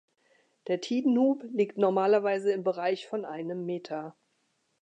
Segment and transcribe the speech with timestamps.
[0.65, 4.15] Der Tidenhub liegt normalerweise im Bereich von einem Meter.